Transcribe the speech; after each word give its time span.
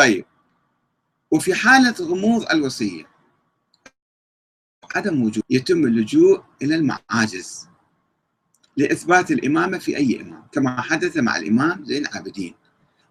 طيب. 0.00 0.24
وفي 1.30 1.54
حالة 1.54 1.94
غموض 2.00 2.50
الوصية 2.50 3.04
عدم 4.96 5.22
وجود 5.22 5.44
يتم 5.50 5.84
اللجوء 5.84 6.42
إلى 6.62 6.74
المعاجز 6.74 7.68
لإثبات 8.76 9.30
الإمامة 9.30 9.78
في 9.78 9.96
أي 9.96 10.20
إمام 10.20 10.44
كما 10.52 10.80
حدث 10.80 11.16
مع 11.16 11.36
الإمام 11.36 11.84
زين 11.84 12.06
العابدين 12.06 12.54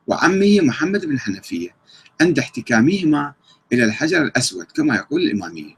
وعمه 0.07 0.60
محمد 0.62 1.05
بن 1.05 1.13
الحنفية 1.13 1.75
عند 2.21 2.39
احتكامهما 2.39 3.33
إلى 3.74 3.83
الحجر 3.83 4.21
الأسود 4.21 4.65
كما 4.65 4.96
يقول 4.96 5.21
الإمامية. 5.21 5.76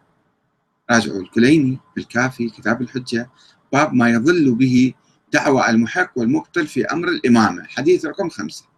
راجعوا 0.91 1.21
الكليني 1.21 1.79
بالكافي 1.95 2.49
كتاب 2.49 2.81
الحجة 2.81 3.29
باب 3.73 3.93
ما 3.93 4.09
يظل 4.09 4.55
به 4.55 4.93
دعوى 5.33 5.69
المحق 5.69 6.11
والمبطل 6.15 6.67
في 6.67 6.85
أمر 6.85 7.07
الإمامة 7.07 7.63
حديث 7.63 8.05
رقم 8.05 8.29
خمسة. 8.29 8.70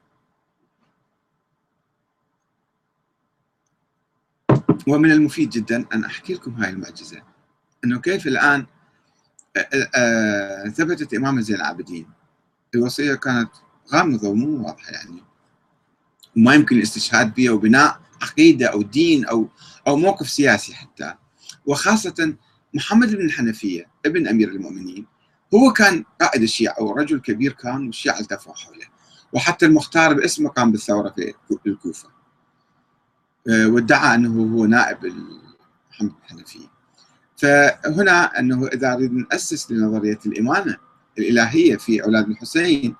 ومن 4.87 5.11
المفيد 5.11 5.49
جدا 5.49 5.85
أن 5.93 6.03
أحكي 6.03 6.33
لكم 6.33 6.51
هاي 6.51 6.69
المعجزة. 6.69 7.21
أنه 7.85 7.99
كيف 7.99 8.27
الآن 8.27 8.65
ثبتت 10.73 11.13
إمامة 11.13 11.41
زين 11.41 11.55
العابدين. 11.55 12.07
الوصية 12.75 13.15
كانت 13.15 13.49
غامضة 13.93 14.29
ومو 14.29 14.67
واضحة 14.67 14.91
يعني. 14.91 15.23
وما 16.37 16.53
يمكن 16.53 16.77
الاستشهاد 16.77 17.33
بها 17.33 17.51
وبناء 17.51 18.01
عقيدة 18.21 18.67
أو 18.67 18.81
دين 18.81 19.25
أو 19.25 19.49
أو 19.87 19.97
موقف 19.97 20.29
سياسي 20.29 20.73
حتى. 20.75 21.13
وخاصة 21.65 22.35
محمد 22.73 23.15
بن 23.15 23.25
الحنفية 23.25 23.87
ابن 24.05 24.27
أمير 24.27 24.49
المؤمنين 24.49 25.05
هو 25.53 25.73
كان 25.73 26.05
قائد 26.21 26.41
الشيعة 26.41 26.73
أو 26.73 26.91
رجل 26.91 27.19
كبير 27.19 27.51
كان 27.53 27.85
والشيعة 27.85 28.19
التفوا 28.19 28.53
حوله 28.53 28.85
وحتى 29.33 29.65
المختار 29.65 30.13
باسمه 30.13 30.49
قام 30.49 30.71
بالثورة 30.71 31.09
في 31.63 31.69
الكوفة. 31.69 32.07
آه، 32.07 32.22
وادعى 33.47 34.15
أنه 34.15 34.55
هو 34.55 34.65
نائب 34.65 34.97
محمد 35.91 36.09
بن 36.09 36.15
الحنفية 36.25 36.67
فهنا 37.37 38.39
أنه 38.39 38.67
إذا 38.67 38.95
نريد 38.95 39.13
نأسس 39.13 39.71
لنظرية 39.71 40.19
الإمامة 40.25 40.77
الإلهية 41.17 41.77
في 41.77 42.03
أولاد 42.03 42.29
الحسين 42.29 42.95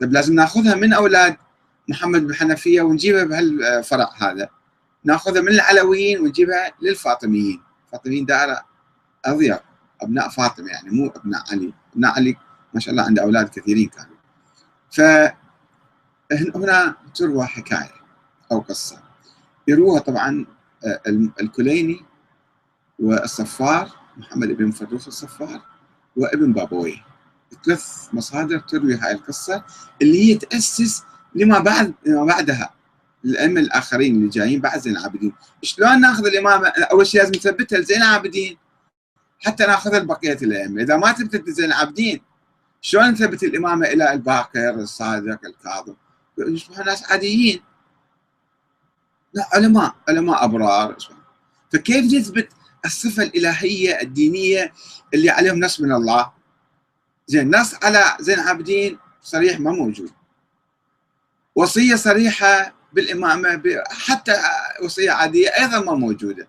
طيب 0.00 0.12
لازم 0.12 0.34
نأخذها 0.34 0.74
من 0.74 0.92
أولاد 0.92 1.36
محمد 1.88 2.22
بن 2.22 2.30
الحنفية 2.30 2.82
ونجيبها 2.82 3.24
بهالفرع 3.24 4.10
هذا. 4.18 4.48
نأخذها 5.04 5.42
من 5.42 5.48
العلويين 5.48 6.20
ونجيبها 6.20 6.72
للفاطميين. 6.82 7.62
الفاطميين 7.86 8.24
دائرة 8.24 8.62
أضيق. 9.24 9.62
أبناء 10.00 10.28
فاطمة 10.28 10.68
يعني 10.68 10.90
مو 10.90 11.12
أبناء 11.16 11.44
علي. 11.52 11.72
أبناء 11.92 12.12
علي 12.12 12.36
ما 12.74 12.80
شاء 12.80 12.92
الله 12.92 13.04
عنده 13.04 13.22
أولاد 13.22 13.48
كثيرين 13.48 13.88
كانوا. 13.88 14.16
فهنا 16.30 16.94
تروى 17.14 17.46
حكاية 17.46 17.94
أو 18.52 18.60
قصة. 18.60 19.05
يروها 19.68 20.00
طبعا 20.00 20.46
آه، 20.84 21.00
الكليني 21.40 22.00
والصفار 22.98 23.90
محمد 24.16 24.48
بن 24.48 24.70
فروخ 24.70 25.06
الصفار 25.06 25.60
وابن 26.16 26.52
بابوي. 26.52 27.02
ثلاث 27.64 28.08
مصادر 28.12 28.58
تروي 28.58 28.94
هاي 28.94 29.12
القصة 29.12 29.64
اللي 30.02 30.24
هي 30.24 30.34
تأسس 30.34 31.02
لما 31.34 31.58
بعد 31.58 31.94
لما 32.06 32.24
بعدها 32.24 32.70
الأئمة 33.24 33.60
الآخرين 33.60 34.14
اللي 34.16 34.28
جايين 34.28 34.60
بعد 34.60 34.80
زين 34.80 34.96
العابدين. 34.96 35.32
شلون 35.62 36.00
ناخذ 36.00 36.26
الإمامة 36.26 36.68
أول 36.68 37.06
شيء 37.06 37.20
لازم 37.20 37.32
نثبتها 37.36 37.78
لزين 37.78 37.96
العابدين؟ 37.96 38.56
حتى 39.38 39.66
ناخذها 39.66 39.98
لبقية 39.98 40.38
الأئمة. 40.42 40.82
إذا 40.82 40.96
ما 40.96 41.12
ثبتت 41.12 41.48
لزين 41.48 41.64
العابدين 41.64 42.20
شلون 42.80 43.10
نثبت 43.10 43.42
الإمامة 43.42 43.86
إلى 43.86 44.12
الباقر 44.12 44.74
الصادق 44.74 45.38
الكاظم؟ 45.46 45.94
يصبحوا 46.38 46.84
ناس 46.84 47.12
عاديين. 47.12 47.62
لا 49.36 49.48
علماء 49.52 49.94
علماء 50.08 50.44
أبرار. 50.44 50.96
فكيف 51.72 52.14
نثبت 52.14 52.48
الصفة 52.84 53.22
الإلهية 53.22 54.00
الدينية 54.00 54.72
اللي 55.14 55.30
عليهم 55.30 55.60
نص 55.60 55.80
من 55.80 55.92
الله؟ 55.92 56.32
زين 57.26 57.56
نص 57.56 57.74
على 57.84 58.16
زين 58.20 58.38
العابدين 58.38 58.98
صريح 59.22 59.60
ما 59.60 59.72
موجود. 59.72 60.10
وصية 61.56 61.94
صريحة 61.94 62.74
بالإمامة 62.92 63.62
حتى 63.90 64.36
وصية 64.82 65.10
عادية 65.10 65.48
أيضا 65.48 65.80
ما 65.80 65.94
موجودة. 65.94 66.48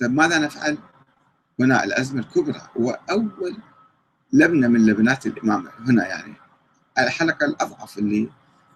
طيب 0.00 0.10
ماذا 0.10 0.38
نفعل؟ 0.38 0.78
هنا 1.60 1.84
الأزمة 1.84 2.20
الكبرى. 2.20 2.60
وأول 2.76 3.56
لبنة 4.32 4.68
من 4.68 4.86
لبنات 4.86 5.26
الإمامة 5.26 5.70
هنا 5.88 6.06
يعني 6.08 6.34
الحلقة 6.98 7.46
الأضعف 7.46 7.98
اللي 7.98 8.28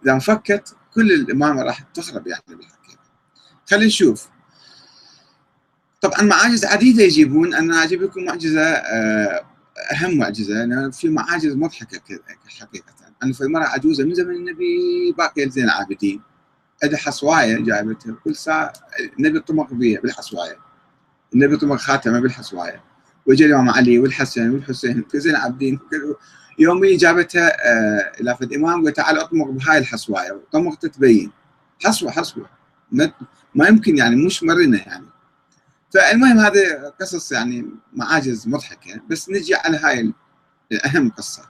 إذا 0.06 0.14
انفكت 0.14 0.76
كل 0.94 1.12
الإمامة 1.12 1.62
راح 1.62 1.80
تخرب 1.80 2.26
يعني 2.26 2.42
بالحقيقة 2.48 3.00
خلينا 3.70 3.86
نشوف. 3.86 4.28
طبعا 6.00 6.22
معاجز 6.22 6.64
عديدة 6.64 7.02
يجيبون. 7.02 7.54
أنا 7.54 7.84
أجيب 7.84 8.02
لكم 8.02 8.24
معجزة 8.24 8.62
آه، 8.62 9.46
أهم 9.92 10.18
معجزة 10.18 10.64
أنا 10.64 10.90
في 10.90 11.08
معاجز 11.08 11.52
مضحكة 11.52 12.00
حقيقة. 12.60 12.86
أنا 13.22 13.32
في 13.32 13.44
مرة 13.44 13.64
عجوزة 13.64 14.04
من 14.04 14.14
زمن 14.14 14.34
النبي 14.34 15.14
باقية 15.18 15.48
زين 15.48 15.64
العابدين. 15.64 16.22
عندها 16.82 16.98
حصواية 16.98 17.56
جايبتها 17.56 18.16
كل 18.24 18.36
ساعة 18.36 18.72
النبي 19.18 19.40
طمق 19.40 19.72
بيها 19.72 20.00
بالحصواية. 20.00 20.58
النبي 21.34 21.56
طمق 21.56 21.76
خاتمة 21.76 22.20
بالحصواية. 22.20 22.84
وجا 23.26 23.46
الإمام 23.46 23.70
علي 23.70 23.98
والحسن 23.98 24.50
والحسين 24.50 25.02
كل 25.02 25.20
زين 25.20 25.36
العابدين 25.36 25.78
يومي 26.58 26.96
جابتها 26.96 27.48
آه 27.48 28.12
إلى 28.20 28.36
فد 28.36 28.52
إمام 28.52 28.84
قلت 28.84 28.96
تعال 28.96 29.18
أطمق 29.18 29.50
بهاي 29.50 29.78
الحصواية. 29.78 30.40
طمقت 30.52 30.86
تبين. 30.86 31.30
حصوة 31.84 32.10
حصوة. 32.10 32.48
ما 33.54 33.68
يمكن 33.68 33.96
يعني 33.96 34.16
مش 34.26 34.42
مرنة 34.42 34.78
يعني. 34.78 35.06
فالمهم 35.94 36.38
هذه 36.38 36.92
قصص 37.00 37.32
يعني 37.32 37.66
معاجز 37.92 38.48
مضحكة. 38.48 39.00
بس 39.10 39.30
نجي 39.30 39.54
على 39.54 39.76
هاي 39.76 40.12
الأهم 40.72 41.10
قصة. 41.10 41.42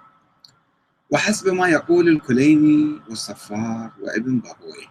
وحسب 1.11 1.49
ما 1.49 1.69
يقول 1.69 2.09
الكليني 2.09 3.01
والصفار 3.09 3.91
وابن 4.01 4.39
بابوي 4.39 4.89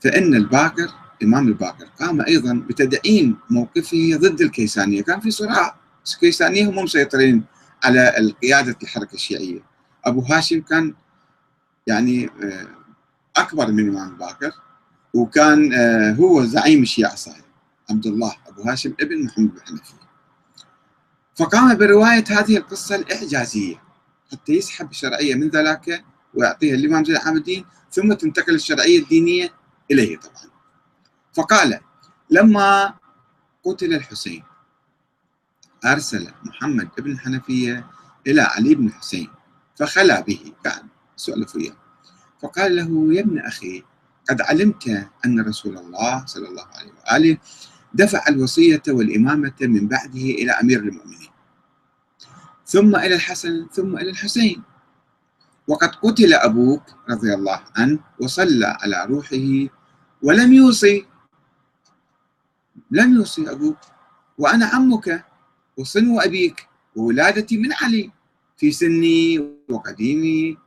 فإن 0.00 0.34
الباقر 0.34 0.88
الامام 1.22 1.48
الباقر 1.48 1.86
قام 2.00 2.20
أيضا 2.20 2.64
بتدعيم 2.68 3.36
موقفه 3.50 4.10
ضد 4.16 4.40
الكيسانية. 4.40 5.02
كان 5.02 5.20
في 5.20 5.30
صراع. 5.30 5.76
الكيسانيه 6.14 6.68
هم 6.70 6.78
مسيطرين. 6.78 7.44
على 7.84 8.32
قياده 8.42 8.76
الحركة 8.82 9.14
الشيعية. 9.14 9.60
أبو 10.04 10.20
هاشم 10.20 10.60
كان 10.60 10.94
يعني 11.86 12.30
آه، 12.42 12.68
أكبر 13.36 13.70
من 13.70 13.88
الامام 13.88 14.12
الباقر 14.12 14.52
وكان 15.14 15.72
آه، 15.74 16.12
هو 16.12 16.44
زعيم 16.44 16.82
الشيعة 16.82 17.14
صحيح 17.14 17.44
عبد 17.90 18.06
الله 18.06 18.34
أبو 18.46 18.62
هاشم 18.62 18.94
ابن 19.00 19.24
محمد 19.24 19.54
بن 19.54 19.60
حنفية. 19.60 20.08
فقام 21.36 21.74
برواية 21.74 22.24
هذه 22.28 22.56
القصة 22.56 22.94
الإعجازية 22.94 23.82
حتى 24.32 24.52
يسحب 24.52 24.90
الشرعية 24.90 25.34
من 25.34 25.48
ذاك 25.48 26.04
ويعطيها 26.34 26.74
الإمام 26.74 27.04
زين 27.04 27.16
العابدين 27.16 27.64
ثم 27.92 28.12
تنتقل 28.12 28.54
الشرعية 28.54 28.98
الدينية 28.98 29.52
إليه 29.90 30.16
طبعا. 30.16 30.50
فقال 31.34 31.80
لما 32.30 32.94
قتل 33.64 33.94
الحسين 33.94 34.42
أرسل 35.84 36.28
محمد 36.44 36.88
بن 36.98 37.12
الحنفية 37.12 37.86
إلى 38.26 38.40
علي 38.42 38.74
بن 38.74 38.86
الحسين 38.86 39.28
فخلى 39.76 40.24
به 40.26 40.52
قاعد 40.64 40.82
سؤال 41.16 41.46
وياه 41.54 41.76
فقال 42.42 42.76
له 42.76 43.14
يا 43.14 43.20
ابن 43.20 43.38
أخي 43.38 43.84
قد 44.30 44.40
علمت 44.40 45.08
أن 45.24 45.40
رسول 45.40 45.78
الله 45.78 46.26
صلى 46.26 46.48
الله 46.48 46.66
عليه 46.74 46.92
وآله 46.92 47.38
دفع 47.94 48.24
الوصية 48.28 48.82
والإمامة 48.88 49.54
من 49.60 49.88
بعده 49.88 50.20
إلى 50.20 50.52
أمير 50.52 50.78
المؤمنين 50.78 51.28
ثم 52.66 52.96
إلى 52.96 53.14
الحسن 53.14 53.66
ثم 53.72 53.96
إلى 53.96 54.10
الحسين. 54.10 54.62
وقد 55.68 55.88
قتل 55.94 56.34
أبوك 56.34 56.82
رضي 57.08 57.34
الله 57.34 57.60
عنه 57.76 57.98
وصلى 58.20 58.66
على 58.66 59.06
روحه 59.08 59.74
ولم 60.22 60.52
يوصي 60.52 61.06
لم 62.90 63.14
يوصي 63.14 63.50
أبوك 63.50 63.76
وأنا 64.38 64.66
عمك 64.66 65.24
وصنو 65.78 66.20
أبيك 66.20 66.68
وولادتي 66.96 67.56
من 67.56 67.72
علي. 67.72 68.10
في 68.56 68.72
سني 68.72 69.38
وقديمي 69.68 70.58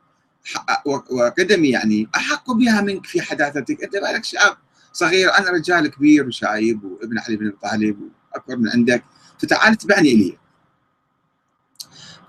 وقدمي 1.10 1.68
يعني 1.68 2.08
أحق 2.16 2.50
بها 2.52 2.80
منك 2.80 3.06
في 3.06 3.22
حداثتك. 3.22 3.82
أنت 3.82 3.92
بالك 3.92 4.24
شاب 4.24 4.56
صغير 4.92 5.38
أنا 5.38 5.50
رجال 5.50 5.88
كبير 5.88 6.26
وشايب 6.26 6.84
وابن 6.84 7.18
علي 7.18 7.36
بن 7.36 7.46
أبي 7.46 7.56
طالب 7.62 8.10
وأكبر 8.32 8.56
من 8.56 8.68
عندك. 8.68 9.04
فتعال 9.38 9.72
اتبعني 9.72 10.12
الي 10.12 10.38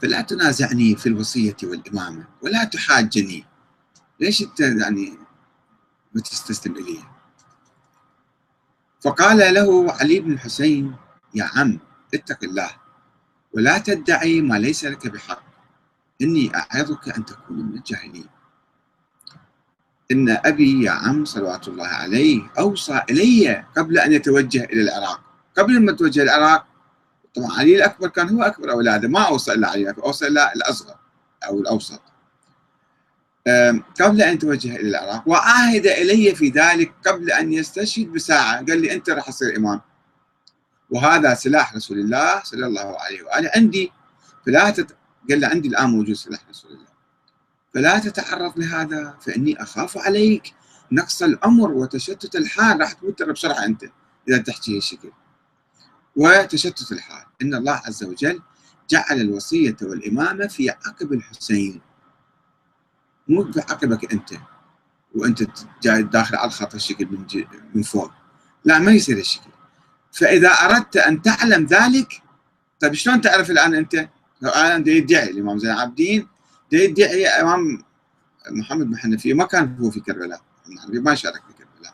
فلا 0.02 0.22
تنازعني 0.22 0.96
في 0.96 1.08
الوصية 1.10 1.58
والإمامة 1.64 2.28
ولا 2.42 2.64
تحاجني. 2.64 3.46
ليش 4.20 4.42
أنت 4.42 4.60
يعني 4.60 5.14
ما 6.14 6.22
تستسلم 6.22 6.76
إلي؟ 6.76 7.00
فقال 9.02 9.54
له 9.54 9.92
علي 9.92 10.20
بن 10.20 10.32
الحسين 10.32 10.96
يا 11.36 11.50
عم 11.56 11.80
اتق 12.14 12.44
الله 12.44 12.70
ولا 13.54 13.78
تدعي 13.78 14.42
ما 14.42 14.56
ليس 14.56 14.86
لك 14.86 15.08
بحق. 15.08 15.44
إني 16.22 16.52
أعظك 16.56 17.18
أن 17.18 17.26
تكون 17.26 17.58
من 17.58 17.78
الجاهلين. 17.78 18.26
إن 20.12 20.30
أبي 20.30 20.84
يا 20.84 20.92
عم 20.92 21.26
صلوات 21.26 21.68
الله 21.68 21.88
عليه 21.88 22.52
أوصى 22.60 23.02
إلي 23.10 23.66
قبل 23.78 23.98
أن 23.98 24.14
يتوجه 24.14 24.64
إلى 24.64 24.82
العراق. 24.82 25.22
قبل 25.58 25.86
ما 25.86 25.92
توجه 25.92 26.24
العراق 26.24 26.66
طبعا 27.36 27.52
علي 27.52 27.76
الأكبر 27.76 28.08
كان 28.08 28.30
هو 28.30 28.44
أكبر 28.44 28.72
أولاده 28.72 29.08
ما 29.08 29.22
أوصى 29.22 29.54
إلى 29.54 29.68
علي 29.68 29.94
أوصى 30.04 30.28
إلى 30.28 30.52
الأصغر 30.56 30.96
أو 31.48 31.60
الأوسط. 31.60 32.02
قبل 34.02 34.22
أن 34.22 34.34
يتوجه 34.34 34.76
إلى 34.76 34.90
العراق 34.90 35.28
وعاهد 35.28 35.88
إلي 35.88 36.36
في 36.36 36.50
ذلك 36.50 36.94
قبل 37.06 37.32
أن 37.32 37.54
يستشهد 37.54 38.08
بساعة. 38.08 38.66
قال 38.66 38.82
لي 38.82 38.94
أنت 38.94 39.10
راح 39.10 39.30
تصير 39.30 39.58
إمام. 39.58 39.82
وهذا 40.94 41.34
سلاح 41.34 41.76
رسول 41.76 42.00
الله 42.00 42.44
صلى 42.44 42.66
الله 42.66 42.98
عليه 43.00 43.24
وآله. 43.24 43.52
عندي 43.56 43.92
فلا 44.46 44.70
تت... 44.70 44.96
قال 45.30 45.40
له 45.40 45.48
عندي 45.48 45.68
الآن 45.68 45.90
موجود 45.90 46.16
سلاح 46.16 46.40
رسول 46.50 46.72
الله. 46.72 46.94
فلا 47.74 48.00
تتعرض 48.00 48.60
لهذا 48.60 49.18
فإني 49.22 49.62
أخاف 49.64 49.98
عليك. 49.98 50.54
نقص 50.92 51.24
الأمر 51.24 51.72
وتشتت 51.72 52.36
الحال. 52.36 52.80
راح 52.82 52.92
تموت 52.92 53.24
بسرعة 53.24 53.66
أنت 53.66 53.84
إذا 54.30 54.38
تحكي 54.38 54.78
هالشكل 54.78 55.12
وتشتت 56.16 56.92
الحال. 56.92 57.26
إن 57.42 57.56
الله 57.56 57.82
عز 57.86 58.04
وجل 58.04 58.42
جعل 58.90 59.22
الوصية 59.22 59.78
والإمامة 59.82 60.48
في 60.48 60.70
عقب 60.70 61.14
الحسين. 61.14 61.82
مو 63.28 63.52
في 63.52 63.60
عقبك 63.60 64.14
أنت. 64.14 64.30
وأنت 65.16 65.44
جاي 65.84 66.04
داخل 66.04 66.36
على 66.36 66.48
الخط 66.48 66.76
الشكل 66.76 67.06
من, 67.06 67.46
من 67.76 67.84
فوق. 67.84 68.12
لا 68.66 68.80
ما 68.80 68.92
يصير 68.92 69.18
الشكل 69.18 69.53
فإذا 70.14 70.50
أردت 70.50 70.98
أن 70.98 71.22
تعلم 71.22 71.66
ذلك 71.66 72.22
طيب 72.80 72.94
شلون 72.94 73.22
تعرف 73.22 73.52
الآن 73.52 73.74
أنت؟ 73.74 74.10
الآن 74.44 74.88
يدعي 74.88 75.30
الإمام 75.30 75.58
زين 75.58 75.72
العابدين 75.72 76.28
يدعي 76.72 77.28
امام 77.28 77.84
محمد 78.52 78.86
بن 78.86 78.98
حنفية 78.98 79.34
ما 79.34 79.46
كان 79.46 79.78
هو 79.80 79.92
في 79.92 80.00
كربلاء 80.00 80.42
ما 80.90 81.16
شارك 81.16 81.42
في 81.48 81.54
كربلاء 81.54 81.94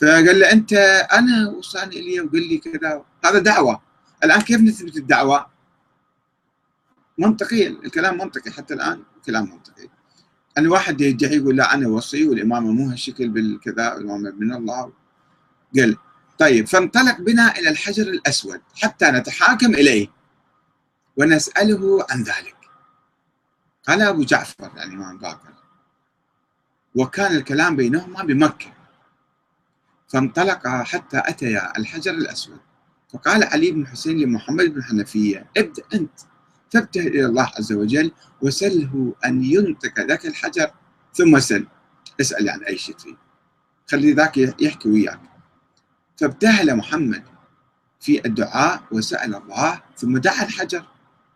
فقال 0.00 0.40
له 0.40 0.52
أنت 0.52 0.72
أنا 1.12 1.50
وصاني 1.50 1.98
الي 2.00 2.20
وقال 2.20 2.48
لي 2.48 2.58
كذا 2.58 3.04
هذا 3.24 3.38
دعوة 3.38 3.80
الآن 4.24 4.40
كيف 4.40 4.60
نثبت 4.60 4.96
الدعوة؟ 4.96 5.46
منطقيا 7.18 7.68
الكلام 7.68 8.18
منطقي 8.18 8.50
حتى 8.50 8.74
الآن 8.74 9.02
كلام 9.26 9.44
منطقي 9.44 9.88
أن 10.58 10.66
واحد 10.66 11.00
يدعي 11.00 11.36
يقول 11.36 11.56
لا 11.56 11.74
أنا 11.74 11.88
وصي 11.88 12.28
والإمامة 12.28 12.72
مو 12.72 12.90
هالشكل 12.90 13.28
بالكذا 13.28 13.96
الإمامة 13.96 14.30
من 14.30 14.54
الله 14.54 14.92
قال 15.76 15.96
طيب 16.38 16.66
فانطلق 16.66 17.20
بنا 17.20 17.58
إلى 17.58 17.68
الحجر 17.68 18.02
الأسود 18.02 18.60
حتى 18.76 19.10
نتحاكم 19.10 19.74
إليه 19.74 20.08
ونسأله 21.16 22.06
عن 22.10 22.22
ذلك. 22.22 22.56
قال 23.88 24.02
أبو 24.02 24.24
جعفر 24.24 24.70
الإمام 24.76 25.18
باكر 25.18 25.54
وكان 26.94 27.36
الكلام 27.36 27.76
بينهما 27.76 28.22
بمكة. 28.22 28.72
فانطلقا 30.08 30.82
حتى 30.82 31.22
أتيا 31.24 31.78
الحجر 31.78 32.10
الأسود. 32.10 32.58
فقال 33.12 33.44
علي 33.44 33.70
بن 33.70 33.86
حسين 33.86 34.18
لمحمد 34.18 34.74
بن 34.74 34.82
حنفية 34.82 35.46
ابدأ 35.56 35.82
أنت 35.94 36.20
فابتهل 36.70 37.06
إلى 37.06 37.26
الله 37.26 37.50
عز 37.58 37.72
وجل 37.72 38.12
وسله 38.42 39.14
أن 39.24 39.44
ينطق 39.44 40.00
ذاك 40.00 40.26
الحجر 40.26 40.70
ثم 41.14 41.38
سل. 41.38 41.66
اسأل 42.20 42.48
عن 42.48 42.64
أي 42.64 42.78
شيء 42.78 42.94
تريد. 42.94 43.16
خلي 43.86 44.12
ذاك 44.12 44.36
يحكي 44.36 44.88
وياك. 44.88 45.20
فابتهل 46.16 46.76
محمد 46.76 47.22
في 48.00 48.26
الدعاء 48.26 48.82
وسأل 48.92 49.34
الله 49.34 49.82
ثم 49.96 50.18
دعا 50.18 50.44
الحجر 50.44 50.86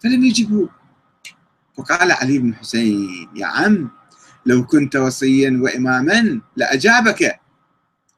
فلم 0.01 0.25
يجبه. 0.25 0.69
وقال 1.77 2.13
علي 2.13 2.39
بن 2.39 2.55
حسين 2.55 3.29
يا 3.35 3.47
عم 3.47 3.91
لو 4.47 4.67
كنت 4.67 4.97
وصيا 4.97 5.59
وإماما 5.63 6.41
لأجابك. 6.57 7.41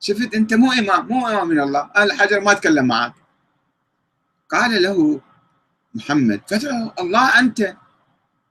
شفت؟ 0.00 0.34
أنت 0.34 0.54
مو 0.54 0.72
إمام 0.72 1.06
مو 1.08 1.28
إمام 1.28 1.48
من 1.48 1.60
الله. 1.60 1.90
الحجر 1.96 2.40
ما 2.40 2.52
تكلم 2.52 2.86
معك 2.86 3.14
قال 4.50 4.82
له 4.82 5.20
محمد 5.94 6.40
فادعو 6.48 6.92
الله 7.00 7.38
أنت. 7.38 7.60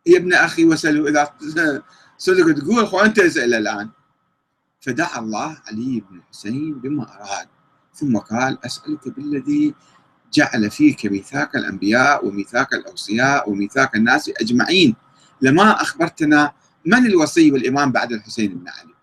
يا 0.06 0.18
ابن 0.18 0.34
أخي 0.34 0.66
وسلوا 0.66 1.10
إذا 1.10 1.84
صدق 2.18 2.52
تقول 2.60 2.88
خو 2.88 3.00
أنت 3.00 3.20
اسأل 3.20 3.54
الآن. 3.54 3.90
فدعا 4.82 5.20
الله 5.20 5.58
علي 5.68 6.04
بن 6.10 6.18
الحسين 6.18 6.74
بما 6.74 7.04
أراد. 7.04 7.48
ثم 8.00 8.18
قال 8.18 8.66
أسألك 8.66 9.08
بالذي 9.08 9.76
جعل 10.34 10.72
فيك 10.72 11.06
ميثاق 11.06 11.56
الأنبياء 11.56 12.28
وميثاق 12.28 12.74
الأوصياء 12.74 13.50
وميثاق 13.50 13.96
الناس 13.96 14.32
أجمعين. 14.42 14.96
لما 15.42 15.82
أخبرتنا 15.82 16.52
من 16.86 17.06
الوصي 17.06 17.52
والإمام 17.52 17.92
بعد 17.92 18.12
الحسين 18.12 18.50
بن 18.54 18.68
علي؟ 18.68 18.94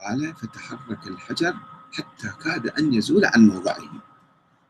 قال 0.00 0.34
فتحرك 0.36 1.06
الحجر 1.06 1.54
حتى 1.92 2.30
كاد 2.44 2.66
أن 2.66 2.94
يزول 2.94 3.24
عن 3.24 3.48
موضعه. 3.48 4.02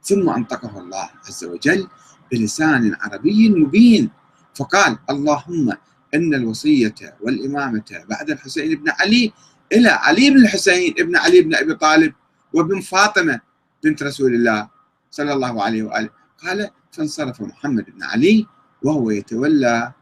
ثم 0.03 0.31
أنطقه 0.31 0.81
الله 0.81 1.11
عز 1.29 1.45
وجل 1.45 1.89
بلسان 2.33 2.97
عربي 3.01 3.49
مبين. 3.49 4.11
فقال 4.55 4.99
اللهم 5.11 5.73
إن 6.15 6.35
الوصية 6.35 6.95
والإمامة 7.21 8.05
بعد 8.09 8.31
الحسين 8.31 8.75
بن 8.75 8.91
علي 8.91 9.33
إلى 9.73 9.89
علي 9.89 10.31
بن 10.31 10.37
الحسين 10.37 10.95
ابن 10.99 11.17
علي 11.17 11.41
بن 11.41 11.55
أبي 11.55 11.75
طالب. 11.75 12.15
وابن 12.57 12.81
فاطمة 12.81 13.41
بنت 13.85 14.03
رسول 14.03 14.35
الله 14.35 14.69
صلى 15.11 15.33
الله 15.33 15.63
عليه 15.63 15.83
وآله. 15.83 16.11
قال 16.45 16.71
فانصرف 16.93 17.41
محمد 17.41 17.85
بن 17.91 18.03
علي 18.03 18.47
وهو 18.83 19.11
يتولى 19.11 19.93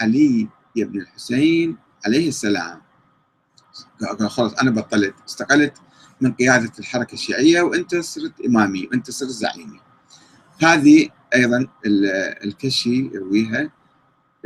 علي 0.00 0.48
بن 0.76 1.00
الحسين 1.00 1.76
عليه 2.06 2.28
السلام. 2.28 2.82
قال 4.00 4.30
خلاص 4.30 4.54
أنا 4.54 4.70
بطلت. 4.70 5.14
استقلت 5.28 5.74
من 6.20 6.32
قيادة 6.32 6.72
الحركة 6.78 7.14
الشيعية 7.14 7.62
وأنت 7.62 7.96
صرت 7.96 8.40
إمامي 8.46 8.86
وأنت 8.86 9.10
صرت 9.10 9.30
زعيمي. 9.30 9.80
هذه 10.62 11.08
أيضا 11.34 11.66
الكشي 12.44 13.10
يرويها 13.14 13.70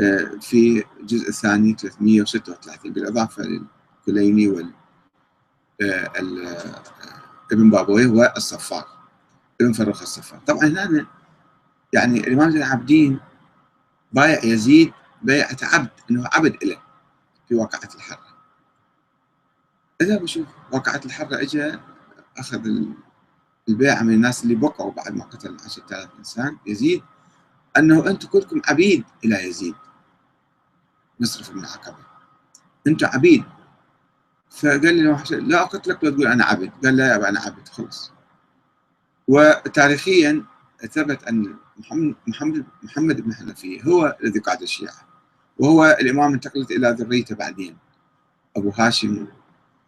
آه، 0.01 0.31
في 0.41 0.85
الجزء 1.01 1.29
الثاني 1.29 1.77
336 1.81 2.93
بالإضافة 2.93 3.43
للكليني 3.43 4.49
وال 4.49 4.71
آه، 5.81 6.11
ابن 7.53 7.71
بابويه 7.71 8.07
والصفار 8.07 8.89
ابن 9.61 9.73
فروخ 9.73 10.03
الصفار. 10.03 10.41
طبعا 10.47 10.65
هنا 10.65 11.07
يعني 11.93 12.21
الإمام 12.21 12.51
زين 12.51 12.63
العابدين 12.63 13.21
بايع 14.13 14.45
يزيد 14.45 14.93
بيعة 15.23 15.57
عبد 15.63 15.91
أنه 16.11 16.29
عبد 16.33 16.65
له 16.65 16.79
في 17.49 17.55
واقعة 17.55 17.89
الحرة. 17.95 18.37
إذا 20.01 20.19
بشوف 20.19 20.47
واقعة 20.73 21.01
الحرة 21.05 21.43
إجا 21.43 21.81
أخذ 22.39 22.69
البيعة 23.69 24.03
من 24.03 24.15
الناس 24.15 24.43
اللي 24.43 24.55
بقوا 24.55 24.93
بعد 24.93 25.15
ما 25.15 25.25
قتل 25.25 25.57
10000 25.65 26.09
إنسان 26.19 26.57
يزيد. 26.67 27.03
أنه 27.77 28.11
أنتم 28.11 28.29
كلكم 28.29 28.63
عبيد 28.69 29.05
إلى 29.25 29.49
يزيد. 29.49 29.75
مصرف 31.21 31.51
بن 31.51 31.65
عقبة 31.65 32.07
أنتم 32.87 33.07
عبيد. 33.07 33.45
فقال 34.57 34.95
لي 34.95 35.03
لا 35.31 35.63
أقتلك 35.63 36.03
ولا 36.03 36.13
تقول 36.13 36.27
أنا 36.27 36.45
عبد. 36.45 36.71
قال 36.85 36.97
لا 36.97 37.07
يا 37.09 37.29
أنا 37.29 37.41
عبد 37.41 37.69
خلص 37.69 38.13
وتاريخيا 39.29 40.45
ثبت 40.91 41.25
أن 41.25 41.57
محمد 42.29 42.65
محمد 42.83 43.21
بن 43.21 43.35
حنفية 43.35 43.83
هو 43.83 44.17
الذي 44.23 44.39
قاد 44.39 44.63
الشيعة. 44.63 45.07
وهو 45.59 45.97
الإمام 46.01 46.33
انتقلت 46.33 46.71
إلى 46.71 46.97
ذريته 46.99 47.35
بعدين. 47.35 47.77
أبو 48.57 48.71
هاشم 48.71 49.27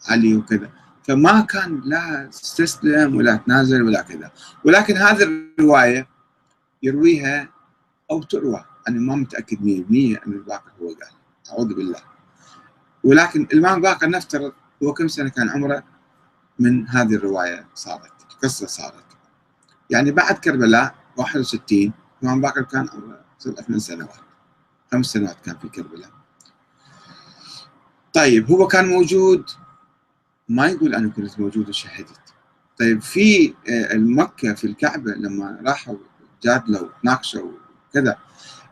علي 0.08 0.37
وكذا. 0.37 0.70
فما 1.02 1.40
كان 1.40 1.80
لا 1.84 2.28
استسلم 2.28 3.16
ولا 3.16 3.37
تنازل 3.37 3.82
ولا 3.82 4.02
كذا. 4.02 4.32
ولكن 4.64 4.96
هذه 4.96 5.22
الرواية 5.22 6.08
يرويها 6.82 7.48
أو 8.10 8.22
تروى. 8.22 8.64
أنا 8.88 9.00
ما 9.00 9.16
متأكد 9.16 9.58
100% 9.62 10.26
أن 10.26 10.32
الباقر 10.32 10.70
هو 10.82 10.88
قال. 10.88 11.12
أعوذ 11.50 11.75
بالله. 11.75 12.17
ولكن 13.08 13.42
الإمام 13.52 13.80
باقر 13.80 14.08
نفترض 14.08 14.52
هو 14.82 14.92
كم 14.92 15.08
سنة 15.08 15.28
كان 15.28 15.48
عمره؟ 15.48 15.84
من 16.58 16.88
هذه 16.88 17.14
الرواية 17.14 17.66
صارت 17.74 18.12
القصة 18.30 18.66
صارت 18.66 19.04
يعني 19.90 20.10
بعد 20.10 20.34
كربلاء 20.34 20.94
61 21.16 21.92
الإمام 22.22 22.40
باقر 22.40 22.62
كان 22.62 22.88
عمره 22.92 23.20
سبع 23.38 23.62
ثمان 23.62 23.78
سنوات. 23.78 24.10
خمس 24.92 25.06
سنوات 25.06 25.36
كان 25.44 25.58
في 25.58 25.68
كربلاء. 25.68 26.10
طيب 28.12 28.50
هو 28.50 28.66
كان 28.66 28.88
موجود؟ 28.88 29.50
ما 30.48 30.66
يقول 30.66 30.94
أنا 30.94 31.08
كنت 31.08 31.40
موجود 31.40 31.68
وشهدت. 31.68 32.34
طيب 32.78 33.02
في 33.02 33.54
آه، 33.68 33.92
المكة 33.92 34.54
في 34.54 34.66
الكعبة 34.66 35.12
لما 35.12 35.60
راحوا 35.66 35.96
جادلوا 36.42 36.88
ناقشوا 37.02 37.52
كذا 37.92 38.18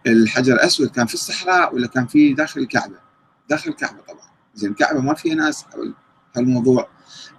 الحجر 0.06 0.54
الأسود 0.54 0.88
كان 0.88 1.06
في 1.06 1.14
الصحراء 1.14 1.74
ولا 1.74 1.86
كان 1.86 2.06
في 2.06 2.32
داخل 2.32 2.60
الكعبة؟ 2.60 3.05
داخل 3.48 3.70
الكعبة 3.70 4.02
طبعا. 4.08 4.28
زين 4.54 4.70
الكعبة 4.70 5.00
ما 5.00 5.14
فيها 5.14 5.34
ناس. 5.34 5.62
حول 5.62 5.94
هالموضوع 6.36 6.88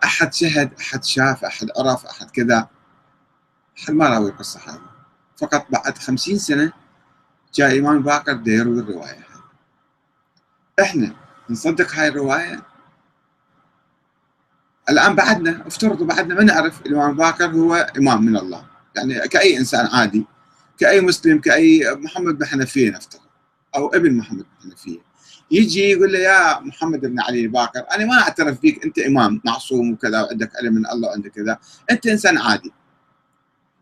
أحد 0.04 0.34
شهد 0.34 0.74
أحد 0.80 1.04
شاف 1.04 1.46
أحد 1.46 1.68
عرف 1.78 2.06
أحد 2.06 2.32
كذا. 2.32 2.68
أحد 3.80 3.94
ما 3.94 4.10
راوي 4.10 4.30
القصة 4.30 4.60
هذه. 4.60 4.90
فقط 5.38 5.66
بعد 5.70 5.98
خمسين 5.98 6.38
سنة 6.38 6.74
جاء 7.54 7.80
إمام 7.80 8.04
باقر 8.04 8.42
يروي 8.48 8.80
الرواية 8.80 9.18
هذه. 9.18 9.44
إحنا 10.80 11.16
نصدق 11.50 11.96
هاي 11.96 12.08
الرواية؟ 12.08 12.64
الآن 14.90 15.16
بعدنا 15.16 15.68
افترضوا 15.68 16.08
بعدنا 16.08 16.36
ما 16.36 16.44
نعرف 16.44 16.82
الامام 16.86 17.16
باكر 17.16 17.46
هو 17.46 17.76
إمام 17.76 18.26
من 18.26 18.38
الله. 18.38 18.66
يعني 18.96 19.28
كأي 19.28 19.58
إنسان 19.58 19.86
عادي 19.86 20.26
كأي 20.78 21.02
مسلم 21.02 21.40
كأي 21.40 21.96
محمد 21.96 22.38
بن 22.38 22.46
حنفية 22.46 22.92
نفترض 22.92 23.22
أو 23.76 23.88
ابن 23.88 24.18
محمد 24.18 24.44
بن 24.44 24.72
حنفية. 24.72 25.07
يجي 25.52 25.90
يقول 25.90 26.14
له 26.14 26.20
يا 26.20 26.60
محمد 26.60 27.02
بن 27.02 27.20
علي 27.20 27.42
الباكر 27.42 27.86
أنا 27.96 28.06
ما 28.06 28.20
أعترف 28.22 28.62
بك 28.62 28.86
أنت 28.86 29.00
إمام 29.00 29.42
معصوم 29.46 29.92
وكذا 29.92 30.22
وعندك 30.22 30.52
علم 30.56 30.74
من 30.74 30.88
الله 30.88 31.10
وعندك 31.10 31.32
كذا 31.32 31.60
أنت 31.92 32.08
إنسان 32.08 32.38
عادي. 32.38 32.72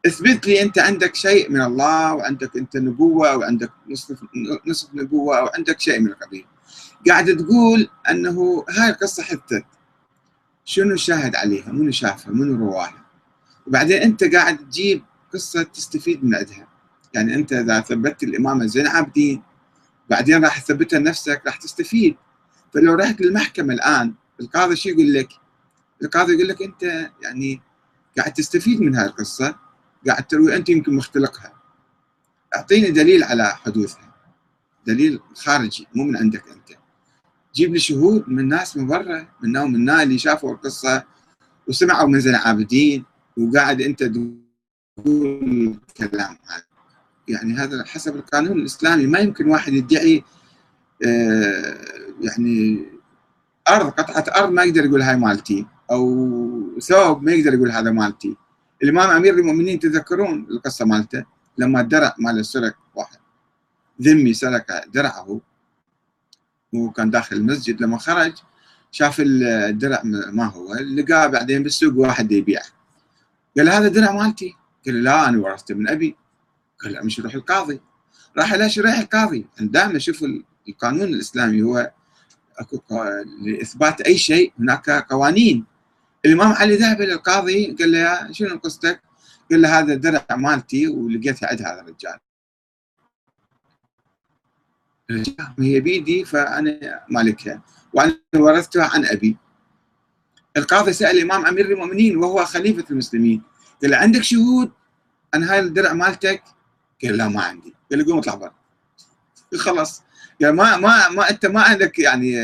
اثبت 0.05 0.47
لي 0.47 0.61
أنت 0.61 0.79
عندك 0.79 1.15
شيء 1.15 1.51
من 1.51 1.61
الله 1.61 2.13
وعندك 2.13 2.57
أنت 2.57 2.77
نبوة 2.77 3.37
وعندك 3.37 3.71
نصف 3.89 4.17
نصف 4.67 4.95
نبوة 4.95 5.39
أو 5.39 5.47
عندك 5.47 5.79
شيء 5.79 5.99
من 5.99 6.07
القبيل. 6.07 6.45
قاعد 7.07 7.37
تقول 7.37 7.89
أنه 8.09 8.65
هاي 8.69 8.89
القصة 8.89 9.23
حدثت. 9.23 9.65
شنو 10.65 10.95
شاهد 10.95 11.35
عليها؟ 11.35 11.71
منو 11.71 11.91
شافها؟ 11.91 12.31
منو 12.33 12.65
رواها؟ 12.65 13.05
وبعدين 13.67 14.01
أنت 14.01 14.23
قاعد 14.23 14.57
تجيب 14.57 15.03
قصة 15.33 15.63
تستفيد 15.63 16.23
من 16.23 16.35
عندها. 16.35 16.67
يعني 17.13 17.35
أنت 17.35 17.53
إذا 17.53 17.79
ثبتت 17.79 18.23
الامامه 18.23 18.65
زين 18.65 18.87
عابدين 18.87 19.43
بعدين 20.09 20.43
راح 20.43 20.59
تثبتها 20.59 20.99
لنفسك 20.99 21.41
راح 21.45 21.55
تستفيد. 21.55 22.15
فلو 22.73 22.93
رحت 22.93 23.21
للمحكمة 23.21 23.73
الآن 23.73 24.13
القاضي 24.39 24.75
شو 24.75 24.89
يقول 24.89 25.13
لك؟ 25.13 25.29
القاضي 26.03 26.33
يقول 26.33 26.47
لك 26.47 26.61
أنت 26.61 27.11
يعني 27.23 27.61
قاعد 28.17 28.33
تستفيد 28.33 28.81
من 28.81 28.95
هاي 28.95 29.05
القصة 29.05 29.55
قاعد 30.07 30.27
تروي 30.27 30.55
أنت 30.55 30.69
يمكن 30.69 30.95
مختلقها. 30.95 31.53
أعطيني 32.55 32.91
دليل 32.91 33.23
على 33.23 33.55
حدوثها. 33.55 34.15
دليل 34.87 35.19
خارجي 35.35 35.87
مو 35.95 36.03
من 36.03 36.17
عندك 36.17 36.49
أنت. 36.49 36.79
جيب 37.55 37.73
لي 37.73 37.79
شهود 37.79 38.29
من 38.29 38.47
ناس 38.47 38.77
من 38.77 38.87
برا 38.87 39.27
من 39.43 39.51
نوم 39.51 39.75
الناس 39.75 40.03
اللي 40.03 40.17
شافوا 40.17 40.53
القصة 40.53 41.03
وسمعوا 41.67 42.07
من 42.07 42.19
زين 42.19 42.35
عابدين 42.35 43.05
وقاعد 43.37 43.81
أنت 43.81 44.03
تقول 44.03 44.37
الكلام 45.99 46.37
هذا. 46.49 46.74
يعني 47.27 47.53
هذا 47.53 47.85
حسب 47.85 48.15
القانون 48.15 48.59
الإسلامي. 48.59 49.07
ما 49.07 49.19
يمكن 49.19 49.47
واحد 49.47 49.73
يدعي 49.73 50.23
آه 51.05 51.77
يعني 52.21 52.85
أرض 53.69 53.89
قطعة 53.89 54.41
أرض 54.41 54.51
ما 54.51 54.63
يقدر 54.63 54.85
يقول 54.85 55.01
هاي 55.01 55.15
مالتي 55.15 55.65
أو 55.91 56.79
ثوب 56.79 57.23
ما 57.23 57.31
يقدر 57.31 57.53
يقول 57.53 57.71
هذا 57.71 57.91
مالتي. 57.91 58.35
الإمام 58.83 59.09
أمير 59.09 59.33
المؤمنين 59.33 59.79
تذكرون 59.79 60.47
القصة 60.51 60.85
مالته؟ 60.85 61.25
لما 61.57 61.81
الدرع 61.81 62.15
مال 62.19 62.45
سرق 62.45 62.75
واحد. 62.95 63.17
ذمي 64.01 64.33
سرق 64.33 64.85
درعه 64.93 65.41
وكان 66.73 67.09
داخل 67.09 67.35
المسجد. 67.35 67.81
لما 67.81 67.97
خرج 67.97 68.33
شاف 68.91 69.15
الدرع 69.19 70.01
ما 70.03 70.45
هو 70.45 70.73
لقاه 70.73 71.27
بعدين 71.27 71.63
بالسوق 71.63 71.97
واحد 71.97 72.31
يبيع 72.31 72.61
قال 73.57 73.69
هذا 73.69 73.87
درع 73.87 74.11
مالتي؟ 74.11 74.55
قال 74.85 75.03
لا 75.03 75.29
أنا 75.29 75.37
ورثته 75.37 75.75
من 75.75 75.89
أبي. 75.89 76.15
قال 76.83 76.93
لا 76.93 77.03
مش 77.03 77.19
روح 77.19 77.33
القاضي. 77.33 77.81
راح 78.37 78.53
ليش 78.53 78.79
رايح 78.79 78.97
القاضي؟ 78.97 79.45
دائما 79.59 79.99
شوف 79.99 80.25
القانون 80.69 81.03
الإسلامي 81.03 81.61
هو 81.61 81.91
أكو 82.57 83.03
لإثبات 83.41 84.01
أي 84.01 84.17
شيء 84.17 84.53
هناك 84.59 84.89
قوانين. 84.89 85.65
الإمام 86.25 86.51
علي 86.51 86.75
ذهب 86.75 87.01
إلى 87.01 87.13
القاضي 87.13 87.75
قال 87.79 87.91
له 87.91 88.31
شنو 88.31 88.57
قصتك؟ 88.57 89.01
قال 89.51 89.61
له 89.61 89.79
هذا 89.79 89.95
درع 89.95 90.25
مالتي 90.35 90.87
ولقيتها 90.87 91.49
عند 91.49 91.61
هذا 91.61 91.81
الرجال. 91.81 92.19
هي 95.59 95.79
بيدي 95.79 96.25
فأنا 96.25 97.05
مالكها. 97.09 97.61
وأنا 97.93 98.17
ورثتها 98.35 98.89
عن 98.93 99.05
أبي. 99.05 99.37
القاضي 100.57 100.93
سأل 100.93 101.17
الإمام 101.17 101.45
أمير 101.45 101.71
المؤمنين 101.71 102.17
وهو 102.17 102.45
خليفة 102.45 102.85
المسلمين. 102.91 103.41
قال 103.81 103.91
له 103.91 103.97
عندك 103.97 104.21
شهود 104.21 104.71
عن 105.33 105.43
هاي 105.43 105.59
الدرع 105.59 105.93
مالتك؟ 105.93 106.43
قال 107.03 107.17
لا 107.17 107.27
ما 107.27 107.41
عندي. 107.41 107.73
قال 107.91 107.99
له 107.99 108.05
قوم 108.05 108.17
اطلع 108.17 108.35
برا. 108.35 108.55
خلص 109.55 110.01
قال 110.41 110.49
ما 110.55 110.77
ما 110.77 111.09
ما 111.09 111.29
أنت 111.29 111.45
ما 111.45 111.61
عندك 111.61 111.99
يعني 111.99 112.35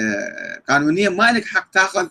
قانونيا 0.69 1.09
ما 1.09 1.31
لك 1.31 1.45
حق 1.45 1.71
تاخذ 1.71 2.07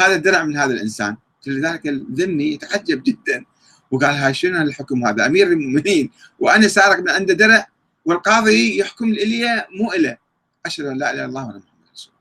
هذا 0.00 0.14
الدرع 0.14 0.44
من 0.44 0.56
هذا 0.56 0.72
الإنسان. 0.72 1.16
لذلك 1.46 1.86
الذمي 1.86 2.44
يتعجب 2.44 3.02
جدا. 3.02 3.44
وقال 3.90 4.14
هاي 4.14 4.34
شنو 4.34 4.62
الحكم 4.62 5.06
هذا؟ 5.06 5.26
أمير 5.26 5.46
المؤمنين. 5.46 6.10
وأنا 6.38 6.68
سارق 6.68 6.98
من 6.98 7.08
عنده 7.08 7.34
درع 7.34 7.66
والقاضي 8.04 8.78
يحكم 8.78 9.08
لي 9.08 9.66
مو 9.70 9.92
إله. 9.92 10.18
أشهد 10.66 10.86
أن 10.86 10.98
لا 10.98 11.10
إله 11.10 11.20
إلا 11.20 11.24
الله 11.24 11.46
وأنا 11.46 11.58
محمد 11.58 11.92
رسول 11.92 12.12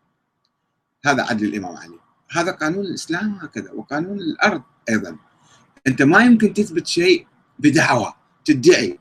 هذا 1.06 1.24
عدل 1.24 1.46
الإمام 1.46 1.78
علي. 1.78 2.00
هذا 2.32 2.52
قانون 2.52 2.86
الإسلام 2.86 3.40
هكذا 3.42 3.72
وقانون 3.72 4.18
الأرض 4.18 4.62
أيضا. 4.90 5.18
أنت 5.88 6.02
ما 6.02 6.24
يمكن 6.24 6.54
تثبت 6.54 6.88
شيء 6.88 7.28
بدعوة 7.60 8.16
تدعي. 8.46 9.00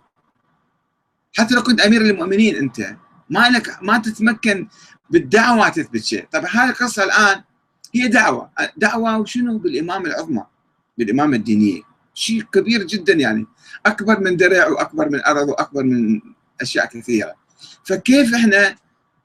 حتى 1.32 1.54
لو 1.54 1.62
كنت 1.62 1.80
أمير 1.80 2.00
المؤمنين 2.02 2.56
أنت 2.56 2.96
ما 3.30 3.50
لك 3.50 3.82
ما 3.82 3.98
تتمكن 3.98 4.68
بالدعوة 5.10 5.68
تثبت 5.68 6.04
شيء. 6.04 6.26
طب 6.32 6.44
هذه 6.44 6.70
القصة 6.70 7.04
الآن 7.04 7.42
هي 7.94 8.08
دعوة. 8.08 8.50
دعوة 8.76 9.18
وشنو؟ 9.18 9.58
بالإمامة 9.58 10.06
العظمى 10.06 10.44
بالإمامة 10.98 11.36
الدينية 11.36 11.82
شيء 12.14 12.42
كبير 12.42 12.82
جدا 12.82 13.12
يعني. 13.12 13.46
أكبر 13.86 14.20
من 14.20 14.36
درع 14.36 14.68
وأكبر 14.68 15.08
من 15.08 15.24
أرض 15.24 15.48
وأكبر 15.48 15.82
من 15.82 16.20
أشياء 16.60 16.86
كثيرة. 16.86 17.34
فكيف 17.84 18.34
إحنا 18.34 18.76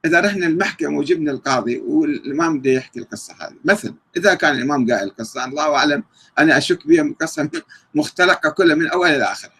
إذا 0.05 0.19
رحنا 0.19 0.47
المحكمة 0.47 0.97
وجبنا 0.97 1.31
القاضي 1.31 1.77
والإمام 1.77 2.59
بده 2.59 2.71
يحكي 2.71 2.99
القصة 2.99 3.33
هذه؟ 3.33 3.55
مثلا 3.65 3.93
إذا 4.17 4.33
كان 4.33 4.55
الإمام 4.55 4.91
قال 4.91 5.03
القصة 5.03 5.45
الله 5.45 5.75
أعلم 5.75 6.03
أنا 6.39 6.57
أشك 6.57 6.87
بها 6.87 7.13
قصة 7.21 7.49
مختلقة 7.95 8.49
كلها 8.49 8.75
من 8.75 8.87
أولها 8.87 9.15
إلى 9.15 9.23
آخرها. 9.23 9.56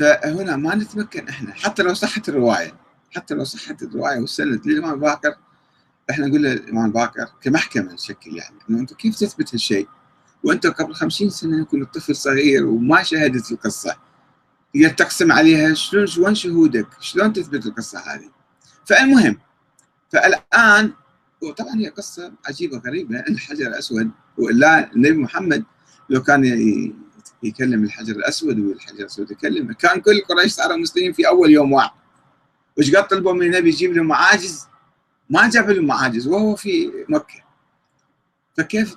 فهنا 0.00 0.56
ما 0.56 0.74
نتمكن 0.74 1.28
إحنا 1.28 1.54
حتى 1.54 1.82
لو 1.82 1.94
صحت 1.94 2.28
الرواية 2.28 2.72
حتى 3.10 3.34
لو 3.34 3.44
صحت 3.44 3.82
الرواية 3.82 4.18
والسند 4.18 4.66
للإمام 4.66 5.00
باكر 5.00 5.34
إحنا 6.10 6.26
نقول 6.26 6.42
للإمام 6.42 6.92
باكر 6.92 7.28
كمحكمة 7.42 7.92
نشكل 7.92 8.36
يعني 8.36 8.56
إنه 8.70 8.80
أنت 8.80 8.94
كيف 8.94 9.16
تثبت 9.16 9.54
هالشيء؟ 9.54 9.88
وأنت 10.44 10.66
قبل 10.66 10.94
خمسين 10.94 11.30
سنة 11.30 11.64
كنت 11.64 11.94
طفل 11.94 12.16
صغير 12.16 12.66
وما 12.66 13.02
شاهدت 13.02 13.52
القصة 13.52 13.96
هي 14.74 14.90
تقسم 14.90 15.32
عليها 15.32 15.74
شلون 15.74 16.06
وين 16.18 16.34
شهودك؟ 16.34 16.86
شلون 17.00 17.32
تثبت 17.32 17.66
القصة 17.66 17.98
هذه؟ 17.98 18.30
فالمهم 18.84 19.38
فالآن 20.08 20.92
وطبعا 21.42 21.74
هي 21.76 21.88
قصة 21.88 22.32
عجيبة 22.46 22.78
غريبة 22.78 23.20
الحجر 23.20 23.66
الأسود 23.66 24.10
وإلا 24.38 24.92
النبي 24.92 25.16
محمد 25.16 25.64
لو 26.10 26.22
كان 26.22 26.44
يكلم 27.42 27.84
الحجر 27.84 28.16
الأسود 28.16 28.58
والحجر 28.58 29.00
الأسود 29.00 29.30
يكلمه 29.30 29.74
كان 29.74 30.00
كل 30.00 30.20
قريش 30.20 30.52
صاروا 30.52 30.76
مسلمين 30.76 31.12
في 31.12 31.28
أول 31.28 31.50
يوم 31.50 31.72
واحد. 31.72 31.90
وش 32.78 32.94
قد 32.94 33.08
طلبوا 33.08 33.32
من 33.32 33.46
النبي 33.46 33.68
يجيب 33.68 33.92
لهم 33.92 34.06
معاجز؟ 34.06 34.66
ما 35.30 35.50
جاب 35.50 35.70
لهم 35.70 35.86
معاجز 35.86 36.26
وهو 36.26 36.56
في 36.56 36.92
مكة. 37.08 37.44
فكيف 38.56 38.96